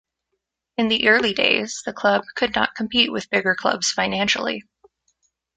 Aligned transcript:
In 0.79 0.87
the 0.87 1.09
early 1.09 1.31
days, 1.35 1.83
the 1.85 1.93
club 1.93 2.23
could 2.33 2.55
not 2.55 2.73
compete 2.73 3.11
with 3.11 3.25
the 3.25 3.29
bigger 3.37 3.53
clubs 3.53 3.91
financially. 3.91 4.63